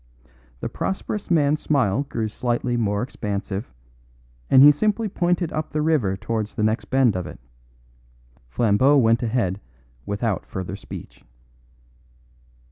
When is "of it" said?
7.15-7.39